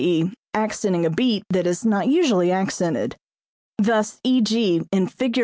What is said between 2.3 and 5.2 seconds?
not accented. Thus e.g., in